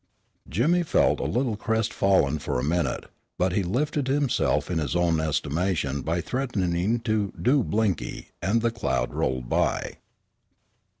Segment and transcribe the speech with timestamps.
[0.49, 3.05] Jimmy felt a little crest fallen for a minute,
[3.37, 8.71] but he lifted himself in his own estimation by threatening to "do" Blinky and the
[8.71, 9.97] cloud rolled by.